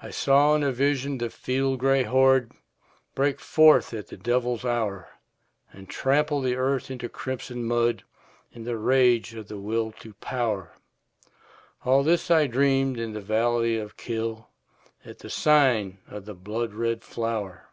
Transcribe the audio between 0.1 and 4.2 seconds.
saw in a vision the field gray horde Break forth at the